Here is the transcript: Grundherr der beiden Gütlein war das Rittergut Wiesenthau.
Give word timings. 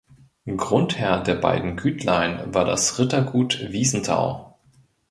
Grundherr 0.57 1.21
der 1.21 1.35
beiden 1.35 1.77
Gütlein 1.77 2.51
war 2.55 2.65
das 2.65 2.97
Rittergut 2.97 3.67
Wiesenthau. 3.71 4.57